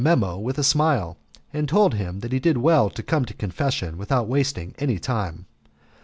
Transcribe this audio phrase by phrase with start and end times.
[0.03, 1.15] Memmo with a smile,
[1.53, 5.45] and told him he did well to come to confession without wasting any time.